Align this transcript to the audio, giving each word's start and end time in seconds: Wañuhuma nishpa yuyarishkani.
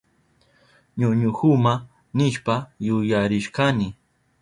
Wañuhuma 0.99 1.73
nishpa 2.15 2.55
yuyarishkani. 2.85 3.87